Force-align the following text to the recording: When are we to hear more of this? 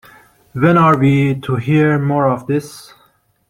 When 0.53 0.79
are 0.79 0.97
we 0.97 1.35
to 1.41 1.57
hear 1.57 1.99
more 1.99 2.27
of 2.27 2.47
this? 2.47 2.91